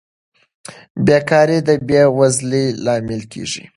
بېکاري 1.05 1.59
د 1.67 1.69
بې 1.87 2.03
وزلۍ 2.17 2.65
لامل 2.85 3.21
کیږي. 3.33 3.63